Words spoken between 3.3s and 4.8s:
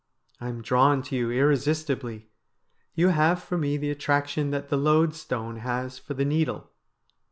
for me the attraction that the